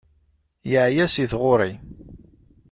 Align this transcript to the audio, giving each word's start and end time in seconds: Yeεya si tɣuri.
Yeεya 0.71 1.05
si 1.07 1.25
tɣuri. 1.31 1.71